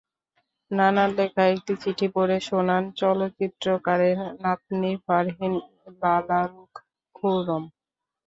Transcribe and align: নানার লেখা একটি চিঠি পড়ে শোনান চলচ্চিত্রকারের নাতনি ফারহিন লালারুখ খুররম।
নানার 0.71 1.09
লেখা 1.17 1.43
একটি 1.53 1.73
চিঠি 1.81 2.07
পড়ে 2.15 2.37
শোনান 2.47 2.83
চলচ্চিত্রকারের 2.99 4.17
নাতনি 4.43 4.91
ফারহিন 5.05 5.53
লালারুখ 6.01 6.71
খুররম। 7.15 7.63